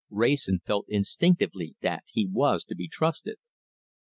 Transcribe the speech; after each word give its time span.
Wrayson 0.09 0.61
felt 0.65 0.87
instinctively 0.89 1.75
that 1.81 2.01
he 2.07 2.25
was 2.25 2.63
to 2.63 2.73
be 2.75 2.87
trusted. 2.87 3.35